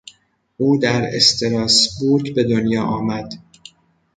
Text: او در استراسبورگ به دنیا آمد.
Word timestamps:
او 0.57 0.77
در 0.77 1.09
استراسبورگ 1.15 2.35
به 2.35 2.43
دنیا 2.43 2.83
آمد. 2.83 3.33